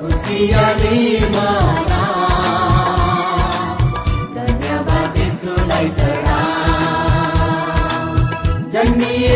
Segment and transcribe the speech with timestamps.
[0.00, 2.02] खुसियाली मना।
[4.34, 6.40] धन्यवाद सुलाई चढा।
[8.72, 9.35] जन्मिए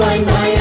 [0.00, 0.59] जीवन नयाँ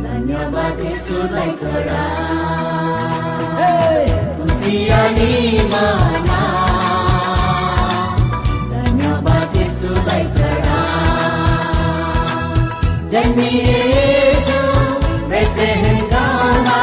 [0.00, 2.02] धन्यवाद यसुलाई छोरा
[4.36, 5.36] खुसियाली
[8.72, 10.80] धन्यवाद यसुलाई छोरा
[13.14, 14.60] जन्मिए यसु
[15.32, 16.80] बेथलेहेम गाउँमा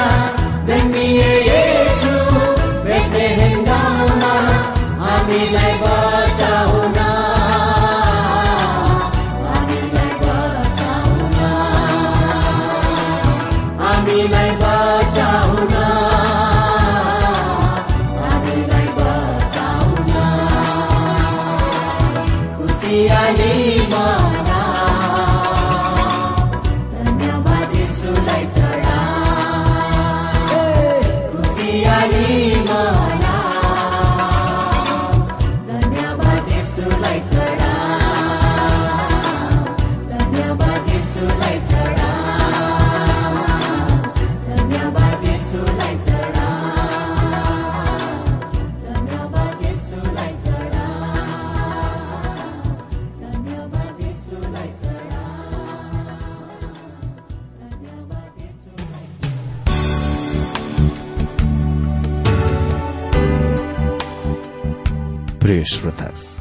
[0.69, 2.15] जन्मिए यसु
[2.87, 4.33] बेथलेहेम गाउँमा
[5.03, 5.73] हामीलाई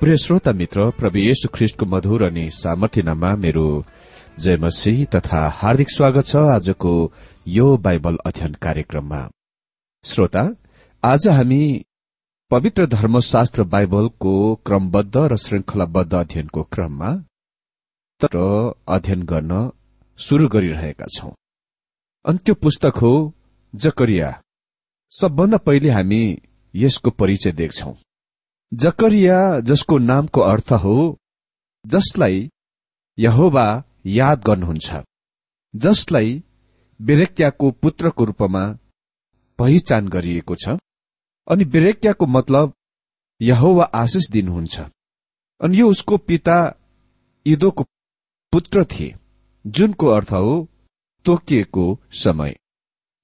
[0.00, 3.68] प्रिय श्रोता मित्र प्रभु येशु ख्रिष्टको मधुर अनि सामर्थ्यनामा मेरो
[4.38, 6.92] जयमसी तथा हार्दिक स्वागत छ आजको
[7.48, 9.20] यो बाइबल अध्ययन कार्यक्रममा।
[10.04, 10.42] श्रोता
[11.02, 11.62] आज हामी
[12.50, 14.34] पवित्र धर्मशास्त्र बाइबलको
[14.66, 17.12] क्रमबद्ध र श्रृंखलाबद्ध अध्ययनको क्रममा
[18.20, 18.36] तर
[18.88, 19.70] अध्ययन गर्न
[20.18, 21.30] शुरू गरिरहेका छौं।
[22.24, 23.14] अनि त्यो पुस्तक हो
[23.74, 24.30] जकरिया।
[25.12, 26.24] सबभन्दा पहिले हामी
[26.74, 27.94] यसको परिचय देख्छौं।
[28.74, 31.18] जकरिया जसको नामको अर्थ हो
[31.86, 32.50] जसलाई
[33.18, 34.94] यहोवा याद गर्नुहुन्छ
[35.74, 36.42] जसलाई
[37.00, 38.78] बेरेक्याको पुत्रको रूपमा
[39.58, 40.76] पहिचान गरिएको छ
[41.48, 42.72] अनि बेरेक्याको मतलब
[43.40, 44.80] यहोवा आशिष दिनुहुन्छ
[45.60, 46.58] अनि यो उसको पिता
[47.46, 47.84] इदोको
[48.52, 49.14] पुत्र थिए
[49.66, 50.68] जुनको अर्थ हो
[51.24, 52.56] तोकिएको समय।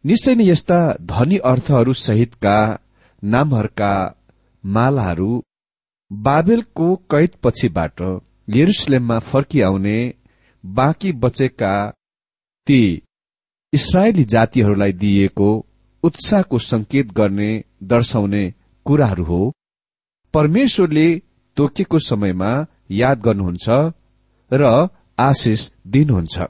[0.04, 2.78] निश्चय नै यस्ता धनी अर्थहरू सहितका
[3.25, 3.92] नामहरूका
[4.64, 5.42] मालाहरू
[6.11, 8.00] बाबेलको कैद पछिबाट
[8.57, 9.99] यरुसलेममा फर्किआउने
[10.64, 11.75] बाँकी बचेका
[12.66, 12.83] ती
[13.73, 15.50] इसरायली जातिहरूलाई दिइएको
[16.02, 17.50] उत्साहको संकेत गर्ने
[17.83, 18.42] दर्शाउने
[18.87, 19.52] कुराहरू हो।
[20.35, 21.07] परमेश्वरले
[21.57, 22.50] तोकेको समयमा
[22.90, 23.66] याद गर्नुहुन्छ
[24.50, 24.88] र
[25.19, 26.49] आशिष दिनुहुन्छ।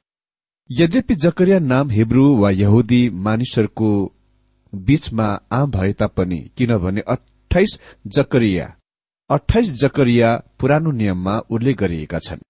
[0.70, 3.90] यद्यपि जकरिया नाम हिब्रू वा यहुदी मानिसहरूको
[4.72, 7.00] बीचमा आम भए तापनि किनभने
[7.52, 8.66] अठाइस जकरिया
[9.30, 10.28] अठाइस जकरिया
[10.60, 12.40] पुरानो नियममा उल्लेख गरिएका छन्।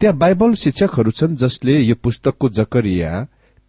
[0.00, 3.10] त्यहाँ बाइबल शिक्षकहरू छन् जसले यो पुस्तकको जकरिया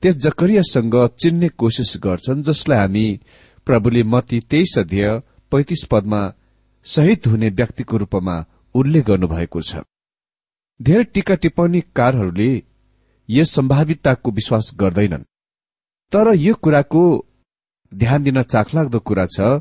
[0.04, 3.08] त्यस जकरियासँग चिन्ने कोसिस गर्छन् जसलाई हामी
[3.68, 5.20] प्रभुले मती तेइस अध्यय
[5.52, 6.22] पैंतिस पदमा
[6.86, 8.38] शहीद हुने व्यक्तिको रूपमा
[8.76, 9.84] उल्लेख गर्नुभएको छ।
[10.80, 12.52] धेरै टीका टिप्पणीकारहरूले
[13.30, 15.30] यस सम्भावितताको विश्वास गर्दैनन्।
[16.12, 17.04] तर यो कुराको
[17.92, 19.60] ध्यान दिन चाखलाग्दो कुरा छ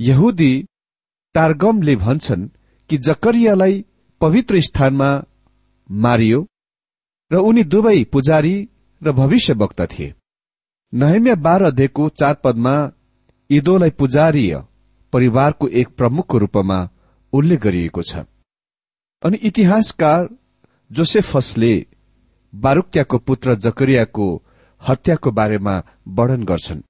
[0.00, 0.66] यहुदी
[1.34, 2.48] टार्गमले भन्छन्
[2.90, 3.84] कि जकरियालाई
[4.20, 5.10] पवित्र स्थानमा
[5.90, 6.46] मारियो
[7.30, 8.56] र उनी दुवै पुजारी
[9.02, 10.14] र भविष्यवक्ता थिए।
[10.94, 12.74] नहेम्या बाह्र अध्ययको चार पदमा
[13.50, 14.64] इदोलाई पुजारीय
[15.12, 16.78] परिवारको एक प्रमुखको रूपमा
[17.32, 18.16] उल्लेख गरिएको छ।
[19.22, 20.28] अनि इतिहासकार
[20.90, 21.74] जोसेफसले
[22.54, 24.26] बारुक्याको पुत्र जकरियाको
[24.82, 26.82] हत्याको बारेमा वर्णन गर्छन्।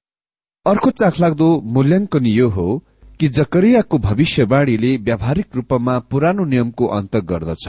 [0.65, 2.67] अर्को चाखलाग्दो मूल्याङ्कन यो हो
[3.19, 7.65] कि जकरियाको भविष्यवाणीले व्यावहारिक रूपमा पुरानो नियमको अन्त गर्दछ।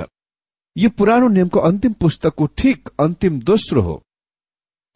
[0.77, 4.03] यो पुरानो नियमको अन्तिम पुस्तकको ठिक अन्तिम दोस्रो हो।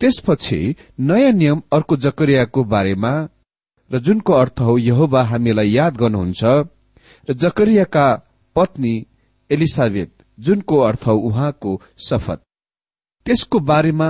[0.01, 3.13] त्यसपछि नयाँ नियम अर्को जकरियाको बारेमा
[3.91, 6.45] र जुनको अर्थ हो यहोबा हामीलाई याद गर्नुहुन्छ
[7.29, 8.07] र जकरियाका
[8.57, 8.95] पत्नी
[9.51, 12.41] एलिसाबेथ जुनको अर्थ हो उहाँको शपथ
[13.27, 14.09] त्यसको बारेमा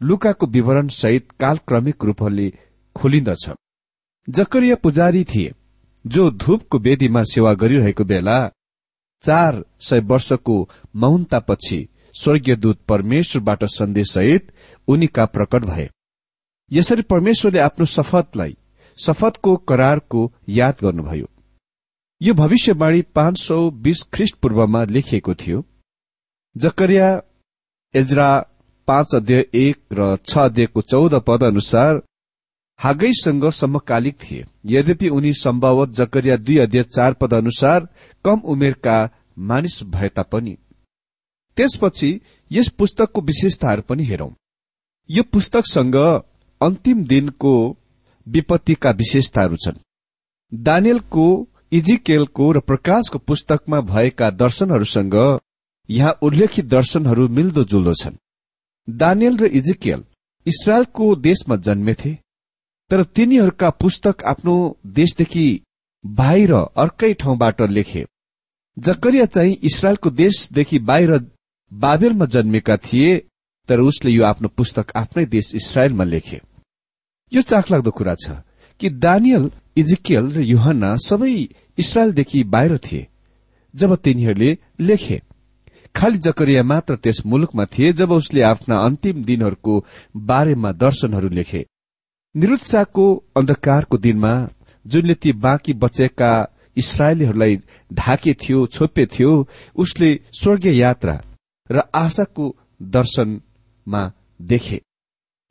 [0.00, 2.48] लुकाको विवरण सहित कालक्रमिक रूपले
[2.96, 3.50] खोलिन्दछ।
[4.28, 5.52] जकरिया पुजारी थिए।
[6.04, 8.38] जो धूपको वेदीमा सेवा गरिरहेको बेला
[9.22, 10.56] चार सय वर्षको
[10.96, 14.52] मौनतापछि स्वर्गीय दूत परमेश्वरबाट सन्देशसहित
[14.88, 15.88] उनीका प्रकट भए।
[16.72, 18.56] यसरी परमेश्वरले आफ्नो शपथलाई
[18.98, 21.26] शपथको करारको याद गर्नुभयो।
[22.20, 25.64] यो भविष्यवाणी पाँच सौ बीस ख्रिस्ट पूर्वमा लेखिएको थियो।
[26.56, 27.10] जकरिया
[27.94, 28.30] एजरा
[28.88, 32.00] पाँच अध्यय एक र छ अध्ययको चौध पद अनुसार
[32.78, 37.88] हागैसँग समकालिक थिए। यद्यपि उनी सम्भवत जकरिया दुई अध्यय चार पद अनुसार
[38.24, 38.98] कम उमेरका
[39.38, 40.56] मानिस भए तापनि
[41.56, 42.10] त्यसपछि
[42.50, 44.30] यस पुस्तकको विशेषताहरू पनि हेरौं।
[45.10, 45.96] यो पुस्तकसँग
[46.60, 47.54] अन्तिम दिनको
[48.26, 49.82] विपत्तिका विशेषताहरू छन्।
[50.52, 51.26] दानियलको
[51.72, 55.16] इजिकेलको र प्रकाशको पुस्तकमा भएका दर्शनहरूसँग
[55.88, 58.16] यहाँ उल्लेखित दर्शनहरू मिल्दोजुल्दो छन्।
[58.88, 60.04] दानियल र इजिकेल
[60.46, 62.16] इसरायलको देशमा जन्मेथे।
[62.90, 64.54] तर तिनीहरूका पुस्तक आफ्नो
[64.86, 65.46] देशदेखि
[66.04, 68.04] बाहिर अर्कै ठाउँबाट लेखे।
[68.76, 71.10] जकरिया चाहिँ इसरायलको देशदेखि बाहिर
[71.72, 73.16] बाबेलमा जन्मेका थिए
[73.68, 76.40] तर उसले यो आफ्नो पुस्तक आफ्नै देश इसरायलमा लेखे।
[77.32, 78.40] यो चाखलाग्दो कुरा छ
[78.80, 81.32] कि दानियल इजिकियल र युहन्ना सबै
[81.78, 83.06] इसरायलदेखि बाहिर थिए
[83.74, 85.22] जब तिनीहरूले लेखे।
[85.96, 89.84] खालि जकरिया मात्र त्यस मुलुकमा थिए जब उसले आफ्ना अन्तिम दिनहरूको
[90.16, 91.64] बारेमा दर्शनहरू लेखे।
[92.34, 93.04] निरुत्साहको
[93.36, 94.32] अन्धकारको दिनमा
[94.86, 96.30] जुनले ती बाँकी बचेका
[96.76, 97.56] इसरायलीहरूलाई
[97.92, 99.32] ढाके थियो छोपे थियो
[99.76, 101.14] उसले स्वर्गीय यात्रा
[101.70, 102.54] र आशाको
[102.94, 104.02] दर्शनमा
[104.40, 104.80] देखे।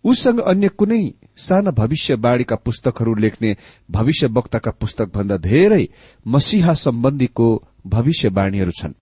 [0.03, 1.01] उसँग अन्य कुनै
[1.37, 3.55] साना भविष्यवाणीका पुस्तकहरू लेख्ने
[3.91, 5.83] भविष्य वक्ताका पुस्तक भन्दा धेरै
[6.25, 7.47] मसिहा सम्बन्धीको
[7.87, 8.93] भविष्यवाणीहरू छन्।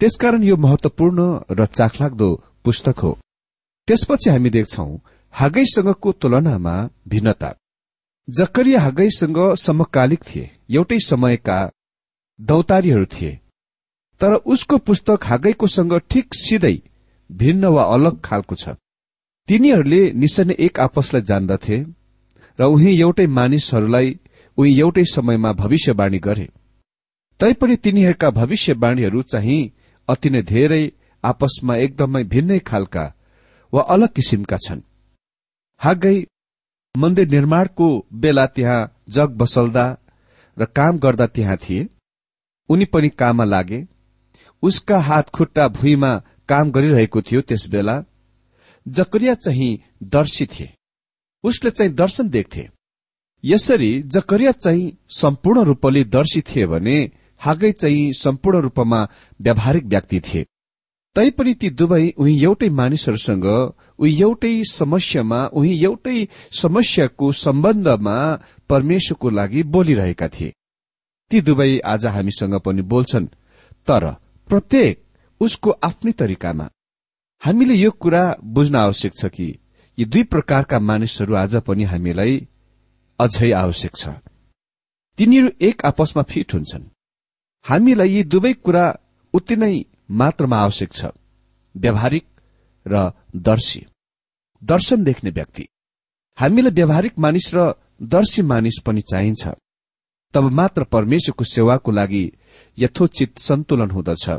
[0.00, 1.20] त्यसकारण यो महत्वपूर्ण
[1.50, 2.30] र चाखलाग्दो
[2.64, 3.18] पुस्तक हो।
[3.88, 4.86] त्यसपछि हामी देख्छौ
[5.36, 6.74] हागैसँगको तुलनामा
[7.08, 7.48] भिन्नता?
[8.28, 11.58] जकरिया हागैसँग समकालिक थिए। एउटै समयका
[12.40, 13.40] दौतारीहरू थिए।
[14.20, 16.72] तर उसको पुस्तक हागैकोसँग ठिक सिधै
[17.30, 18.68] भिन्न वा अलग खालको छ।
[19.48, 21.78] तिनीहरूले निश्चय एक आपसलाई जान्दथे
[22.58, 24.18] र उही एउटै मानिसहरूलाई
[24.58, 26.48] उही एउटै समयमा भविष्यवाणी गरे।
[27.40, 29.62] तैपनि तिनीहरूका भविष्यवाणीहरू चाहिँ
[30.08, 30.82] अति नै धेरै
[31.24, 33.04] आपसमा एकदमै भिन्नै खालका
[33.72, 34.80] वा अलग किसिमका छन्।
[35.78, 36.24] हागै
[36.96, 39.96] मन्दिर निर्माणको बेला त्यहाँ जग बसल्दा
[40.58, 41.88] र काम गर्दा त्यहाँ थिए।
[42.68, 43.86] उनी पनि काममा लागे।
[44.62, 48.04] उसका हात खुट्टा भुइँमा काम गरिरहेको थियो त्यस बेला।
[48.88, 50.72] जकरिया चाहिँ दर्शी थिए।
[51.44, 52.68] उसले चाहिँ दर्शन देख्थे।
[53.44, 59.08] यसरी जकरिया चाहिँ सम्पूर्ण रूपले दर्शी थिए भने हागै चाहिँ सम्पूर्ण रूपमा
[59.40, 60.46] व्यावहारिक व्यक्ति थिए।
[61.16, 63.46] तैपनि ती दुवै उही एउटै मानिसहरूसँग
[63.98, 66.18] उही एउटै समस्यामा उही एउटै
[66.52, 68.16] समस्याको सम्बन्धमा
[68.68, 70.52] परमेश्वरको लागि बोलिरहेका थिए।
[71.30, 73.26] ती दुवै आज हामीसँग पनि बोल्छन्
[73.88, 74.04] तर
[74.48, 74.94] प्रत्येक
[75.40, 76.66] उसको आफ्नै तरिकामा।
[77.42, 79.48] हामीले यो कुरा बुझ्न आवश्यक छ कि
[79.98, 82.46] यी दुई प्रकारका मानिसहरू आज पनि हामीलाई
[83.18, 84.08] अझै आवश्यक छ।
[85.18, 86.90] तिनीहरू एक आपसमा फिट हुन्छन्।
[87.64, 88.86] हामीलाई यी दुवै कुरा
[89.34, 89.74] उति नै
[90.10, 91.04] मात्रामा आवश्यक छ।
[91.76, 92.26] व्यावहारिक
[92.86, 93.86] र दर्शी।
[94.64, 95.66] दर्शन देख्ने व्यक्ति।
[96.38, 99.48] हामीलाई व्यावहारिक मानिस र दर्शी मानिस पनि चाहिन्छ।
[100.34, 102.32] तब मात्र परमेश्वरको सेवाको लागि
[102.78, 104.30] यथोचित सन्तुलन हुँदछ।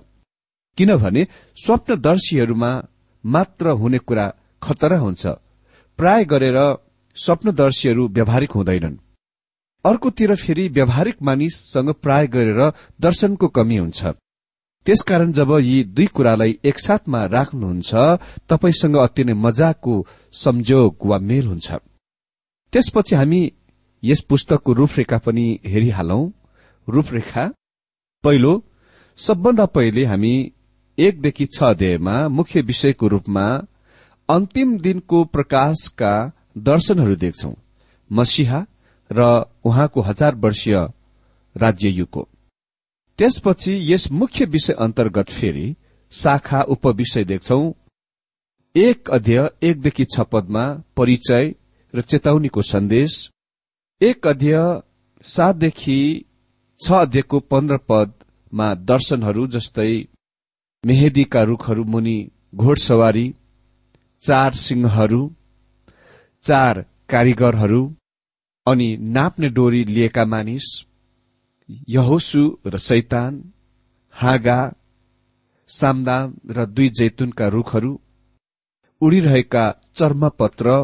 [0.77, 2.83] किनभने स्वप्नदर्शीहरूमा
[3.25, 4.33] मात्र हुने कुरा
[4.63, 5.27] खतरा हुन्छ।
[5.97, 6.77] प्राय गरेर
[7.15, 8.97] स्वप्नदर्शीहरू व्यावहारिक हुँदैनन्।
[9.85, 12.71] अर्कोतिर फेरि व्यावहारिक मानिससँग प्राय गरेर
[13.01, 14.05] दर्शनको कमी हुन्छ।
[14.87, 17.91] त्यसकारण जब यी दुई कुरालाई एकसाथमा राख्नुहुन्छ
[18.49, 19.95] तपाईसँग अति नै मजाको
[20.33, 21.67] संजोग वा मेल हुन्छ।
[22.73, 23.41] त्यसपछि हामी
[24.03, 26.23] यस पुस्तकको रूपरेखा पनि हेरिहालौं।
[26.87, 27.43] रूपरेखा
[28.23, 28.53] पहिलो
[29.17, 30.33] सबभन्दा पहिले हामी
[30.97, 33.45] एकदेखि छ अध्यायमा मुख्य विषयको रूपमा
[34.29, 36.13] अन्तिम दिनको प्रकाशका
[36.69, 37.53] दर्शनहरू देख्छौ
[38.11, 38.65] मसिहा
[39.11, 39.19] र
[39.65, 40.75] उहाँको हजार वर्षीय
[41.55, 42.27] राज्ययुगको।
[43.19, 45.75] त्यसपछि यस मुख्य विषय अन्तर्गत फेरि
[46.11, 47.61] शाखा उपविषय देख्छौ।
[48.75, 50.65] एक अध्यय एकदेखि छ पदमा
[50.97, 51.53] परिचय
[51.93, 53.29] र चेतावनीको सन्देश।
[54.01, 54.57] एक अध्यय
[55.25, 55.99] सातदेखि
[56.79, 59.91] छ अध्ययको पन्ध्र पदमा दर्शनहरू जस्तै
[60.83, 62.17] मेहेदीका रूखहरू मुनि
[62.55, 63.33] घोडसवारी
[64.23, 65.21] चार सिंहहरू
[66.43, 67.81] चार कारिगरहरू
[68.67, 70.67] अनि नाप्ने डोरी लिएका मानिस
[71.69, 73.43] यहोसु र शैतान
[74.15, 74.59] हाँगा
[75.69, 77.91] सामदान र दुई जैतुनका रूखहरू
[79.01, 80.75] उडिरहेका चर्मपत्र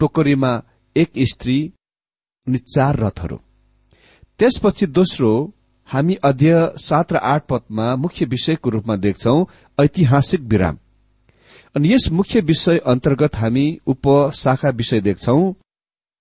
[0.00, 0.52] टोकरीमा
[0.96, 1.58] एक स्त्री
[2.46, 3.36] अनि चार रथहरू।
[4.40, 5.30] त्यसपछि दोस्रो
[5.88, 9.36] हामी अध्यय सात र आठ पदमा मुख्य विषयको रूपमा देख्छौ
[9.78, 10.76] ऐतिहासिक विराम।
[11.76, 15.40] अनि यस मुख्य विषय अन्तर्गत हामी उपशाखा विषय देख्छौ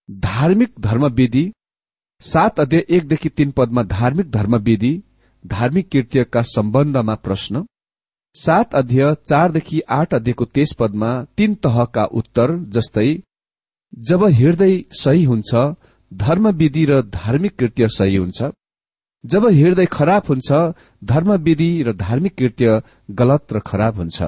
[0.10, 1.46] धार्मिक धर्मविधि
[2.22, 4.92] सात अध्यय एकदेखि तीन पदमा धार्मिक धर्मविधि
[5.46, 7.64] धार्मिक कृत्यका सम्बन्धमा प्रश्न।
[8.36, 13.08] सात अध्यय चारदेखि आठ अध्ययको तेज पदमा तीन तहका उत्तर जस्तै
[13.94, 15.54] जब हृदय सही हुन्छ
[16.12, 18.44] धर्मविधि र धार्मिक कृत्य सही हुन्छ।
[19.24, 20.52] जब हृदय खराब हुन्छ
[21.04, 22.82] धर्मविधि र धार्मिक कृत्य
[23.12, 24.22] गलत र खराब हुन्छ।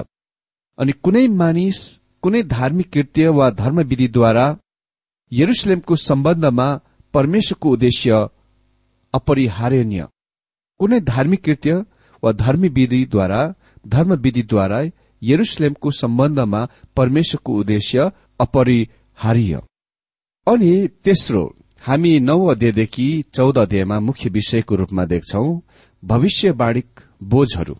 [0.78, 1.82] अनि कुनै मानिस
[2.22, 4.46] कुनै धार्मिक कृत्य वा धर्मविधिद्वारा
[5.32, 6.68] यरुसलेमको सम्बन्धमा
[7.14, 8.28] परमेश्वरको उद्देश्य
[9.14, 10.06] अपरिहार्यनीय।
[10.78, 11.84] कुनै धार्मिक कृत्य
[12.24, 13.54] वा धर्मविधिद्वारा
[13.88, 14.80] धर्मविधिद्वारा
[15.22, 19.60] यरुसलेमको सम्बन्धमा परमेश्वरको उद्देश्य अपरिहार्य।
[20.48, 25.60] अनि तेस्रो हामी नौ अध्यायदेखि चौध अध्यायमा मुख्य विषयको रूपमा देख्छौ
[26.04, 27.74] भविष्यवाणिक बोझहरू।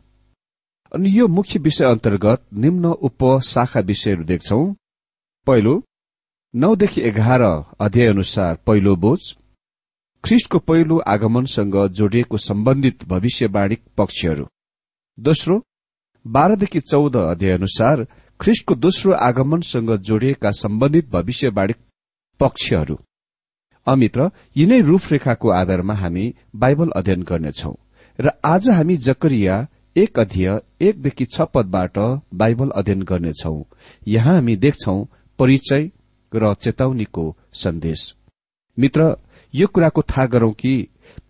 [0.94, 4.74] अनि यो मुख्य विषय अन्तर्गत निम्न उपशाखा विषयहरू देख्छौ।
[5.46, 5.82] पहिलो
[6.54, 7.42] नौदेखि एघार
[7.80, 9.18] अध्याय अनुसार पहिलो बोझ
[10.24, 14.44] ख्रिस्टको पहिलो आगमनसँग जोडिएको सम्बन्धित भविष्यवाणिक पक्षहरू।
[15.18, 15.58] दोस्रो
[16.24, 18.02] बाह्रदेखि चौध अध्याय अनुसार
[18.40, 21.74] ख्रिस्टको दोस्रो आगमनसँग जोडिएका सम्बन्धित भविष्यवाणी
[22.40, 22.96] पक्षहरू।
[23.86, 27.72] अमित्र यिनै रूपरेखाको आधारमा हामी बाइबल अध्ययन गर्नेछौ
[28.18, 30.58] र आज हामी जकरिया एक अध्यय
[30.88, 31.98] एकदेखि छ पदबाट
[32.34, 33.56] बाइबल अध्ययन गर्नेछौ।
[34.08, 34.98] यहाँ हामी देख्छौ
[35.38, 35.90] परिचय
[36.32, 38.00] र चेतावनीको सन्देश।
[38.78, 39.16] मित्र
[39.54, 40.74] यो कुराको थाहा गरौं कि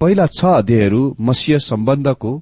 [0.00, 2.32] पहिला छ अध्यायहरू मसिह सम्बन्धको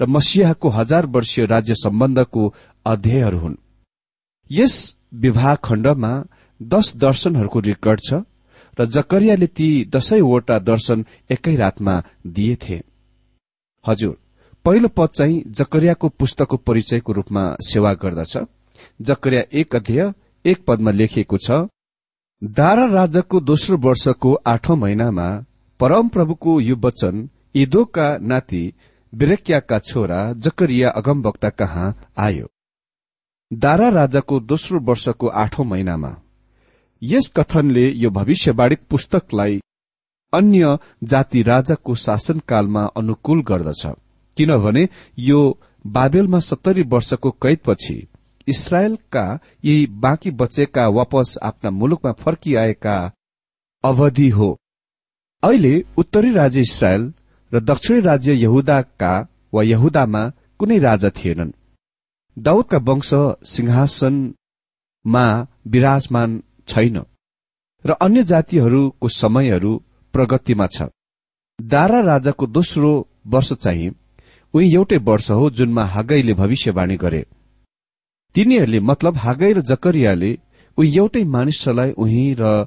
[0.00, 2.42] र मसियाको हजार वर्षीय राज्य सम्बन्धको
[2.86, 3.56] अध्यायहरू हुन्।
[4.50, 4.74] यस
[5.14, 6.12] विभाग खण्डमा
[6.60, 8.22] दश दर्शनहरूको रेकर्ड छ
[8.78, 12.80] र जकरियाले ती दशैवटा दर्शन एकै रातमा दिएथे
[13.84, 14.16] हजुर
[14.64, 18.36] पहिलो पद चाहिँ जकरियाको पुस्तकको परिचयको रूपमा सेवा गर्दछ।
[19.02, 20.12] जकरिया एक अध्यय
[20.44, 21.50] एक पदमा लेखिएको छ
[22.42, 25.26] दारा राजाको दोस्रो वर्षको आठौं महिनामा
[25.80, 28.62] परमप्रभुको यो वचन इदोका नाति
[29.12, 31.86] बिरेक्याका छोरा जकरिया अगमवक्ता कहाँ
[32.18, 32.46] आयो।
[33.50, 36.14] दारा राजाको दोस्रो वर्षको आठौं महिनामा
[37.02, 39.60] यस कथनले यो भविष्यवाणी पुस्तकलाई
[40.32, 43.86] अन्य जाति राजाको शासनकालमा अनुकूल गर्दछ
[44.36, 44.88] किनभने
[45.20, 45.40] यो
[45.84, 47.96] बाबेलमा सत्तरी वर्षको कैदपछि
[48.48, 49.24] इसरायलका
[49.64, 52.96] यी बाँकी बचेका वापस आफ्ना मुलुकमा फर्किआएका
[53.84, 54.48] अवधि हो।
[55.42, 57.12] अहिले उत्तरी राज्य इसरायल
[57.52, 59.12] र दक्षिणी राज्य यहुदाका
[59.54, 60.22] वा यहुदामा
[60.58, 61.52] कुनै राजा थिएनन्।
[62.36, 63.10] दाउदका वंश
[63.46, 65.26] सिंहासनमा
[65.66, 66.98] विराजमान छैन
[67.84, 69.72] र अन्य जातिहरूको समयहरू
[70.14, 70.82] प्रगतिमा छ।
[71.58, 72.92] दारा राजाको दोस्रो
[73.26, 73.90] वर्ष चाहिँ
[74.54, 77.24] उही एउटै वर्ष हो जुनमा हागैले भविष्यवाणी गरे।
[78.34, 80.30] तिनीहरूले मतलब हागै र जकरियाले
[80.78, 82.66] उही एउटै मानिसलाई उही र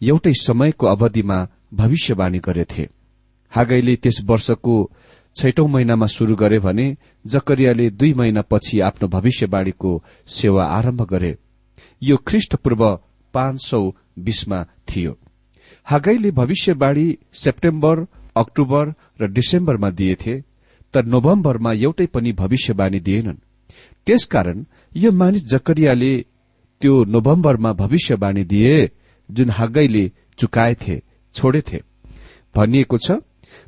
[0.00, 1.38] एउटै समयको अवधिमा
[1.74, 2.84] भविष्यवाणी गरेथे।
[3.52, 4.76] हागैले त्यस वर्षको
[5.36, 6.86] छैटौं महिनामा शुरू गरे भने
[7.24, 9.90] जकरियाले दुई महिना पछि आफ्नो भविष्यवाणीको
[10.26, 11.32] सेवा आरम्भ गरे।
[12.02, 12.82] यो ख्रिष्ट पूर्व
[13.34, 13.80] पाँच सौ
[14.18, 15.12] बीसमा थियो।
[15.86, 20.34] हागैले भविष्यवाणी सेप्टेम्बर अक्टोबर र डिसेम्बरमा दिएथे
[20.94, 23.42] तर नोभेम्बरमा एउटै पनि भविष्यवाणी दिएनन्।
[24.06, 24.64] त्यसकारण
[24.96, 26.14] यो मानिस जकरियाले
[26.80, 28.90] त्यो नोभेम्बरमा भविष्यवाणी दिए
[29.28, 30.96] जुन हागैले चुकाएथे
[31.34, 31.80] छोडेथे
[32.56, 33.20] भनिएको छ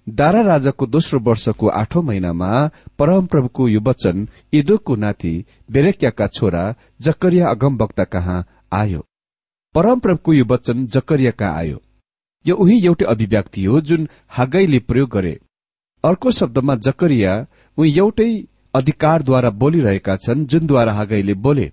[0.09, 2.51] दारा राजाको दोस्रो वर्षको आठौं महिनामा
[2.99, 5.33] परमप्रभुको यो वचन इदोको नाति
[5.71, 6.65] बेरेक्याका छोरा
[7.01, 9.01] जकरिया अगमवक्ता कहाँ आयो?
[9.75, 11.81] परमप्रभुको यो वचन जकरिया कहाँ आयो।
[12.47, 15.39] यो उही एउटै अभिव्यक्ति हो जुन हागैले प्रयोग गरे।
[16.05, 17.47] अर्को शब्दमा जकरिया
[17.79, 18.31] उही एउटै
[18.75, 21.73] अधिकारद्वारा बोलिरहेका छन् जुनद्वारा हागैले बोले।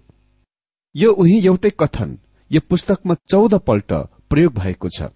[0.96, 2.18] यो उही एउटै कथन।
[2.52, 3.94] यो पुस्तकमा चौध पल्ट
[4.30, 5.10] प्रयोग भएको छ।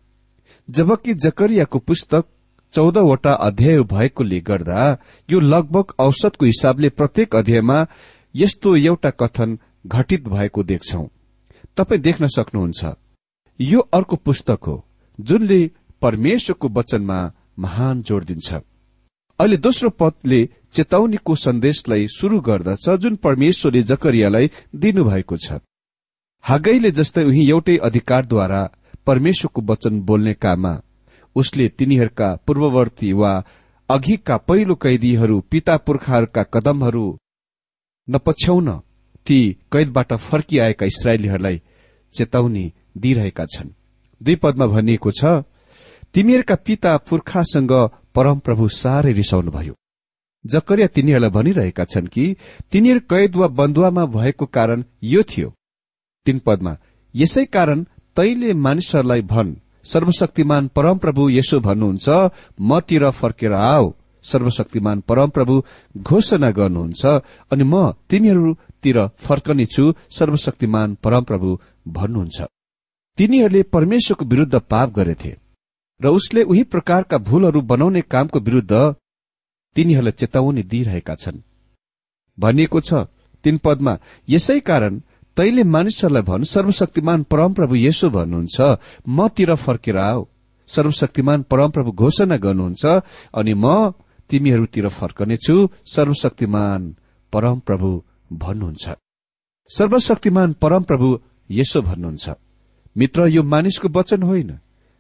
[0.70, 2.26] जबकि जकरियाको पुस्तक
[2.74, 4.98] चौधवटा अध्याय भएकोले गर्दा
[5.30, 7.86] यो लगभग औसतको हिसाबले प्रत्येक अध्यायमा
[8.36, 11.04] यस्तो एउटा कथन घटित भएको देख्छौ।
[11.78, 12.96] तपाई देख्न सक्नुहुन्छ।
[13.60, 14.76] यो अर्को पुस्तक हो
[15.20, 15.60] जुनले
[16.02, 17.20] परमेश्वरको वचनमा
[17.60, 18.54] महान जोड़ दिन्छ।
[19.40, 20.40] अहिले दोस्रो पदले
[20.74, 25.60] चेतावनीको सन्देशलाई शुरू गर्दछ जुन परमेश्वरले जकरियालाई दिनुभएको छ।
[26.44, 28.62] हागैले जस्तै उही एउटै अधिकारद्वारा
[29.08, 30.72] परमेश्वरको वचन बोल्ने काममा
[31.36, 33.34] उसले तिनीहरूका पूर्ववर्ती वा
[33.90, 37.06] अघिका पहिलो कैदीहरू पिता पुर्खाहरूका कदमहरू
[38.08, 38.70] नपछ्याउन
[39.28, 39.40] ती
[39.74, 41.62] कैदबाट फर्किआएका इसरायलीहरूलाई
[42.14, 42.66] चेतावनी
[42.98, 43.76] दिइरहेका छन्।
[44.22, 45.44] दुई पदमा भनिएको छ
[46.16, 47.74] तिमीहरूका पिता पुर्खासँग
[48.16, 49.74] परमप्रभु साह्रै रिसाउनुभयो।
[50.46, 52.26] जकरिया तिनीहरूलाई भनिरहेका छन् कि
[52.72, 55.50] तिनीहरू कैद वा बन्धुवामा भएको कारण यो थियो।
[56.26, 56.78] तीन पदमा
[57.16, 57.84] यसै कारण
[58.18, 62.10] तैले मानिसहरूलाई भन् सर्वशक्तिमान परमप्रभु यसो भन्नुहुन्छ
[62.62, 65.56] मतिर फर्केर आओ सर्वशक्तिमान परमप्रभु
[65.98, 67.06] घोषणा गर्नुहुन्छ
[67.52, 69.84] अनि म तिमीहरूतिर फर्कनेछु
[70.18, 71.50] सर्वशक्तिमान परमप्रभु
[71.88, 72.38] भन्नुहुन्छ।
[73.18, 75.32] तिनीहरूले परमेश्वरको विरूद्ध पाप गरेथे।
[76.02, 78.74] र उसले उही प्रकारका भूलहरू बनाउने कामको विरूद्ध
[79.76, 81.44] तिनीहरूलाई चेतावनी दिइरहेका छन्।
[82.38, 83.08] भनिएको छ
[83.44, 83.94] तीन पदमा
[84.30, 85.02] यसै कारण
[85.38, 88.58] तैले मानिसहरूलाई भन् सर्वशक्तिमान परमप्रभु यसो भन्नुहुन्छ
[89.08, 90.28] मतिर फर्केर आओ
[90.70, 92.86] सर्वशक्तिमान परमप्रभु घोषणा गर्नुहुन्छ
[93.34, 93.92] अनि म
[94.30, 95.56] तिमीहरूतिर फर्कनेछु
[95.96, 96.82] सर्वशक्तिमान
[97.34, 97.90] परमप्रभु
[98.34, 98.86] भन्नुहुन्छ।
[99.70, 101.08] सर्वशक्तिमान परमप्रभु
[101.50, 102.26] यसो भन्नुहुन्छ।
[102.96, 104.52] मित्र यो मानिसको वचन होइन।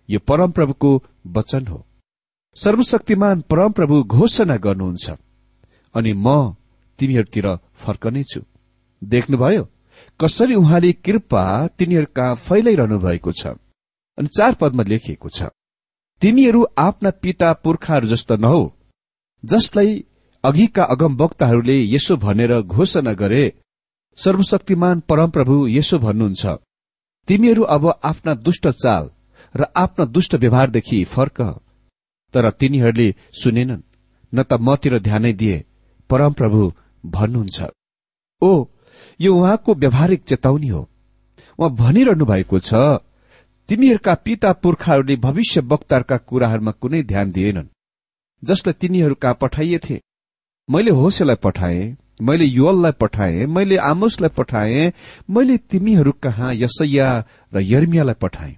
[0.09, 0.91] यो परमप्रभुको
[1.35, 1.85] वचन हो।
[2.55, 5.09] सर्वशक्तिमान परमप्रभु घोषणा गर्नुहुन्छ।
[5.95, 6.27] अनि म
[6.99, 8.41] तिमीहरूतिर फर्कनेछु
[9.01, 9.63] देख्नुभयो
[10.19, 11.43] कसरी उहाँले कृपा
[11.77, 13.47] तिनीहरू कहाँ फैलाइरहनु भएको छ।
[14.17, 15.49] अनि चार पदमा लेखिएको छ
[16.21, 18.63] तिमीहरू आफ्ना पिता पुर्खाहरू जस्तो नहौ
[19.43, 19.91] जसलाई
[20.43, 23.43] अघिका अगमवक्ताहरूले यसो भनेर घोषणा गरे।
[24.17, 26.45] सर्वशक्तिमान परमप्रभु यसो भन्नुहुन्छ
[27.27, 29.09] तिमीहरू अब आफ्ना दुष्ट चाल
[29.55, 31.41] र आफ्ना दुष्ट व्यवहारदेखि फर्क
[32.33, 33.81] तर तिनीहरूले सुनेनन्
[34.33, 35.63] न त मतिर ध्यानै दिए।
[36.09, 36.71] परमप्रभु
[37.03, 37.57] भन्नुहुन्छ
[38.41, 38.51] ओ
[39.19, 40.81] यो उहाँको व्यावहारिक चेतावनी हो।
[41.59, 42.73] उहाँ भनिरहनु भएको छ
[43.69, 47.71] तिमीहरूका पिता पुर्खाहरूले भविष्य वक्ताहरूका कुराहरूमा कुनै ध्यान दिएनन्
[48.43, 49.99] जसलाई कहाँ पठाइएथे
[50.69, 54.91] मैले होसेलाई पठाए मैले युवललाई पठाए मैले आमोसलाई पठाए
[55.29, 57.07] मैले तिमीहरू कहाँ यसैया
[57.53, 58.55] र यर्मियालाई पठाए।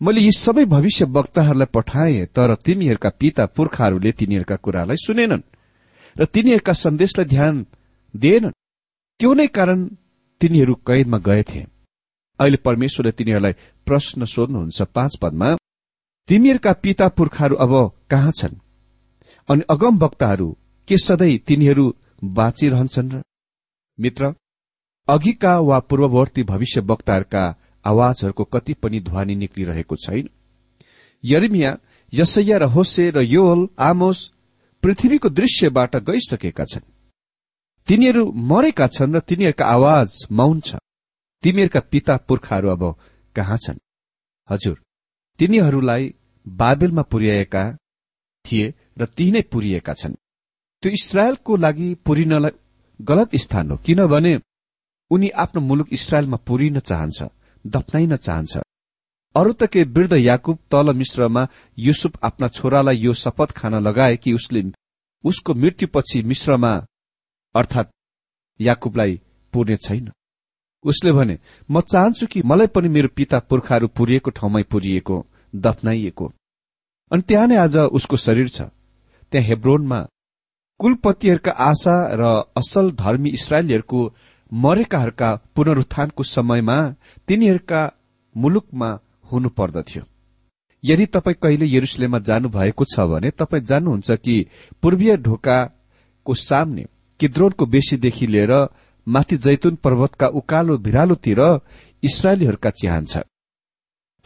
[0.00, 5.42] मैले यी सबै भविष्य वक्ताहरूलाई पठाए तर तिमीहरूका पिता पुर्खाहरूले तिनीहरूका कुरालाई सुनेनन्
[6.16, 7.54] र तिनीहरूका सन्देशलाई ध्यान
[8.14, 8.56] दिएनन्।
[9.20, 9.78] त्यो नै कारण
[10.40, 11.62] तिनीहरू कैदमा गएथे
[12.38, 13.54] अहिले परमेश्वरले तिनीहरूलाई
[13.86, 15.48] प्रश्न सोध्नुहुन्छ पाँच पदमा
[16.28, 17.72] तिमीहरूका पिता पुर्खाहरू अब
[18.10, 18.60] कहाँ छन्?
[19.48, 20.48] अनि अगम वक्ताहरू
[20.88, 21.84] के सधैँ तिनीहरू
[22.36, 23.22] बाँचिरहन्छन् र?
[23.98, 24.34] मित्र
[25.08, 27.44] अघिका वा पूर्ववर्ती भविष्य वक्ताहरूका
[27.84, 30.28] आवाजहरूको कति पनि ध्वनि निक्लिरहेको छैन।
[31.24, 31.78] यर्मिया
[32.12, 34.18] यसैया र होसे र योल आमोस
[34.82, 36.90] पृथ्वीको दृश्यबाट गइसकेका छन्।
[37.88, 40.76] तिनीहरू मरेका छन् र तिनीहरूका आवाज मौन छ।
[41.44, 42.82] तिमीहरूका पिता पुर्खाहरू अब
[43.36, 43.78] कहाँ छन्?
[44.48, 44.76] हजुर
[45.40, 46.14] तिनीहरूलाई
[46.46, 47.64] बाबेलमा पुर्याएका
[48.44, 50.14] थिए र ती नै पुरिएका छन्।
[50.82, 52.50] त्यो इसरायलको लागि पुरिनलाई
[53.00, 54.32] गलत स्थान हो किनभने
[55.10, 57.22] उनी आफ्नो मुलुक इसरायलमा पुरिन चाहन्छ।
[57.64, 58.56] दफनाइन चाहन्छ।
[59.34, 61.46] अरू त के वृद्ध याकुब तल मिश्रमा
[61.78, 64.62] युसुफ आफ्ना छोरालाई यो शपथ खान लगाए कि उसले
[65.24, 66.72] उसको मृत्युपछि मिश्रमा
[67.54, 67.90] अर्थात
[68.60, 69.20] याकुबलाई
[69.52, 70.10] पुर्ने छैन।
[70.84, 71.38] उसले भने
[71.70, 75.16] म चाहन्छु कि मलाई पनि मेरो पिता पुर्खाहरू पुरिएको ठाउँमै पुरिएको
[75.54, 76.32] दफनाइएको।
[77.10, 78.62] अनि त्यहाँ नै आज उसको शरीर छ।
[79.32, 80.00] त्यहाँ हेब्रोनमा
[80.80, 82.22] कुलपतिहरूका आशा र
[82.56, 84.00] असल धर्मी इसरायलीहरूको
[84.52, 86.78] मरेकाहरूका पुनरुत्थानको समयमा
[87.28, 87.80] तिनीहरूका
[88.34, 88.88] मुलुकमा
[89.32, 90.02] हुनु पर्दथ्यो।
[90.84, 94.36] यदि तपाईँ कहिले यरुसलेममा जानुभएको छ भने तपाईँ जान्नुहुन्छ कि
[94.82, 96.84] पूर्वीय ढोकाको सामने
[97.20, 98.52] किद्रोनको बेसीदेखि लिएर
[99.06, 101.40] माथि जैतुन पर्वतका उकालो भिरालोतिर
[102.02, 103.24] इसरायलीहरूका चिहान छ।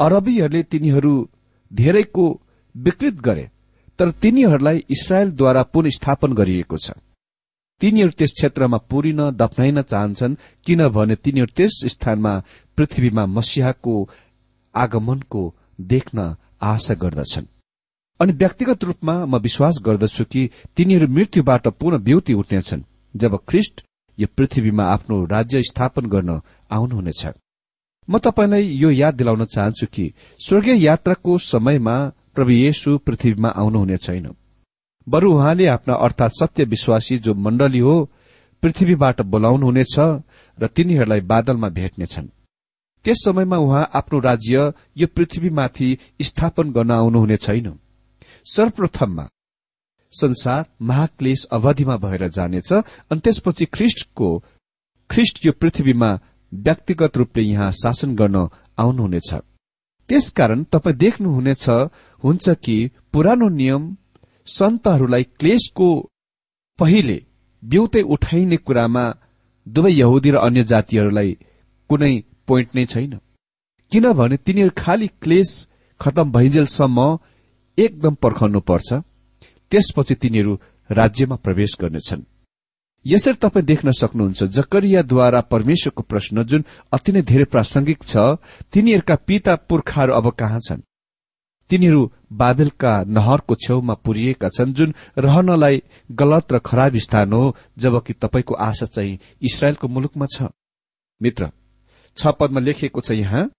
[0.00, 1.12] अरबीहरूले तिनीहरू
[1.70, 2.24] धेरैको
[2.74, 3.50] विकृत गरे
[3.98, 6.90] तर तिनीहरूलाई इसरायलद्वारा पुनस्थापन गरिएको छ।
[7.80, 12.32] तिनीहरू त्यस क्षेत्रमा पुरिन दफनाइन चाहन्छन् किनभने तिनीहरू त्यस स्थानमा
[12.78, 13.94] पृथ्वीमा मसिहाको
[14.74, 15.42] आगमनको
[15.92, 16.18] देख्न
[16.62, 17.46] आशा गर्दछन्।
[18.20, 23.82] अनि व्यक्तिगत रूपमा म विश्वास गर्दछु कि तिनीहरू मृत्युबाट पुनः ब्युति उठ्नेछन् जब ख्रिष्ट
[24.18, 27.26] यो पृथ्वीमा आफ्नो राज्य स्थापन गर्न आउनुहुनेछ।
[28.08, 31.96] म तपाईँलाई यो याद दिलाउन चाहन्छु कि स्वर्गीय यात्राको समयमा
[32.34, 34.26] प्रभु येशु पृथ्वीमा आउनुहुने छैन।
[35.06, 37.94] बरु उहाँले आफ्ना अर्थात सत्य विश्वासी जो मण्डली हो
[38.62, 39.94] पृथ्वीबाट बोलाउनुहुनेछ
[40.58, 42.28] र तिनीहरूलाई बादलमा भेट्नेछन्।
[43.04, 45.88] त्यस समयमा उहाँ आफ्नो राज्य यो पृथ्वीमाथि
[46.22, 47.78] स्थापन गर्न आउनुहुने छैन।
[48.46, 49.28] सर्वप्रथममा
[50.12, 54.28] संसार महाक्लेश अवधिमा भएर जानेछ अनि त्यसपछि ख्रिष्टको
[55.10, 56.10] ख्रिष्ट यो पृथ्वीमा
[56.52, 59.30] व्यक्तिगत रूपले यहाँ शासन गर्न आउनुहुनेछ।
[60.08, 61.68] त्यसकारण तपाईँ देख्नुहुनेछ
[62.22, 62.76] हुन्छ कि
[63.12, 63.82] पुरानो नियम
[64.46, 65.88] सन्तहरूलाई क्लेशको
[66.78, 67.16] पहिले
[67.62, 69.04] बिउतै उठाइने कुरामा
[69.66, 71.30] दुवै यहुदी र अन्य जातिहरूलाई
[71.90, 72.14] कुनै
[72.46, 73.12] पोइन्ट नै छैन।
[73.92, 75.50] किनभने तिनीहरू खालि क्लेश
[76.00, 76.98] खतम भइन्जेलसम्म
[77.78, 78.88] एकदम पर्खाउनु पर्छ
[79.72, 80.52] त्यसपछि तिनीहरू
[80.90, 82.22] राज्यमा प्रवेश गर्नेछन्।
[83.06, 88.14] यसरी तपाईँ देख्न सक्नुहुन्छ जकरियाद्वारा परमेश्वरको प्रश्न जुन अति नै धेरै प्रासंगिक छ
[88.72, 90.80] तिनीहरूका पिता पुर्खाहरू अब कहाँ छन्?
[91.70, 97.44] तिनीहरू बाबेलका नहरको छेउमा पुरिएका छन् जुन रहनलाई गलत र खराब स्थान हो
[97.78, 100.48] जबकि तपाईँको आशा चाहिँ इसरायलको मुलुकमा छ।
[101.20, 101.50] मित्र
[102.16, 103.50] छ पदमा लेखिएको छ यहाँ।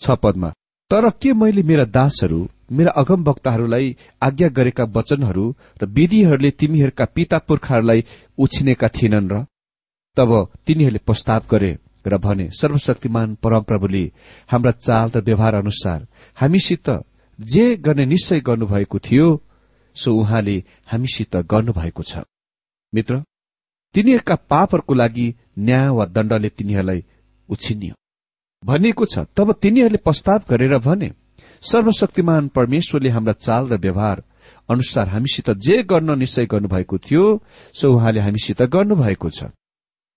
[0.00, 0.50] छ पदमा
[0.90, 5.44] तर के मैले मेरा दासहरू मेरा अगम वक्ताहरूलाई आज्ञा गरेका वचनहरू
[5.82, 8.04] र विधिहरूले तिमीहरूका पिता पुर्खाहरूलाई
[8.38, 9.44] उछिनेका थिएनन् र?
[10.16, 10.30] तब
[10.66, 11.72] तिनीहरूले प्रस्ताव गरे
[12.06, 14.04] र भने सर्वशक्तिमान परमप्रभुले
[14.48, 16.88] हाम्रा चाल र व्यवहार अनुसार हामीसित
[17.38, 19.40] जे गर्ने निश्चय गर्नुभएको थियो
[19.96, 22.18] सो उहाँले हामीसित गर्नुभएको छ।
[22.92, 23.22] मित्र
[23.94, 27.04] तिनीहरूका पापहरूको लागि न्याय वा दण्डले तिनीहरूलाई
[27.48, 27.94] उछिनियो।
[28.62, 31.10] भनिएको छ तब तिनीहरूले प्रस्ताव गरेर भने
[31.62, 34.22] सर्वशक्तिमान परमेश्वरले हाम्रा चाल र व्यवहार
[34.68, 37.24] अनुसार हामीसित जे गर्न निश्चय गर्नुभएको थियो
[37.74, 39.44] सो उहाँले हामीसित गर्नुभएको छ।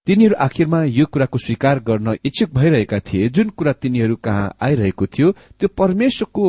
[0.08, 5.32] तिनीहरू आखिरमा यो कुराको स्वीकार गर्न इच्छुक भइरहेका थिए जुन कुरा तिनीहरू कहाँ आइरहेको थियो
[5.32, 6.46] त्यो परमेश्वरको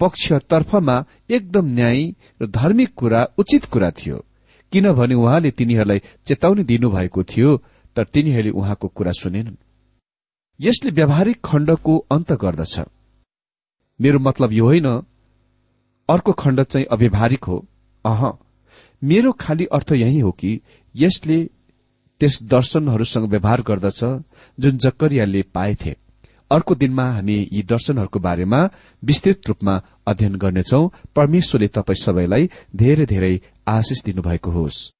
[0.00, 4.24] पक्षतर्फमा एकदम न्यायी र धार्मिक कुरा उचित कुरा थियो।
[4.72, 7.56] किनभने उहाँले तिनीहरूलाई चेतावनी दिनुभएको थियो
[7.96, 9.56] तर तिनीहरूले उहाँको कुरा सुनेनन्।
[10.60, 12.80] यसले व्यावहारिक खण्डको अन्त गर्दछ।
[14.00, 14.88] मेरो मतलब यो होइन
[16.08, 17.66] अर्को खण्ड चाहिँ अव्यवहारिक हो।
[18.04, 18.32] अह
[19.04, 20.60] मेरो खाली अर्थ यही हो कि
[20.96, 21.48] यसले
[22.20, 24.00] त्यस दर्शनहरूसँग व्यवहार गर्दछ
[24.60, 25.96] जुन जकरियाले पाएथे
[26.50, 28.68] अर्को दिनमा हामी यी दर्शनहरूको बारेमा
[29.04, 30.86] विस्तृत रूपमा अध्ययन गर्नेछौ।
[31.16, 34.99] परमेश्वरले तपाईँ सबैलाई धेरै धेरै आशिष दिनुभएको होस्।